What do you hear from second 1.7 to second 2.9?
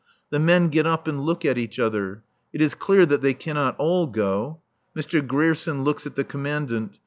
other. It is